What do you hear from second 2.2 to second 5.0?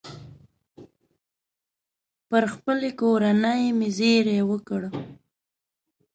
پر خپلې کورنۍ مې زېری وکړ.